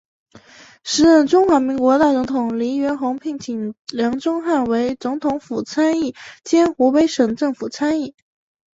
[0.83, 8.15] 时任中华民国大总统黎元洪聘请梁钟汉为总统府参议兼湖北省政府参议。